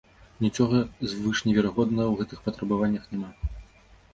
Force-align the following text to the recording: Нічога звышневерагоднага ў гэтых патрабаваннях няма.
Нічога 0.45 0.79
звышневерагоднага 1.11 2.07
ў 2.09 2.15
гэтых 2.23 2.39
патрабаваннях 2.49 3.03
няма. 3.13 3.31